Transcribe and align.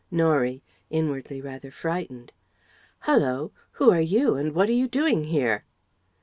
Norie 0.09 0.63
(inwardly 0.89 1.41
rather 1.41 1.69
frightened): 1.69 2.31
"Hullo! 3.01 3.51
Who 3.73 3.91
are 3.91 4.01
you 4.01 4.33
and 4.33 4.55
what 4.55 4.67
are 4.67 4.71
you 4.73 4.87
doing 4.87 5.25
here?" 5.25 5.63